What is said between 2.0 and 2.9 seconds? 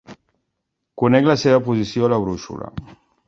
a la brúixola.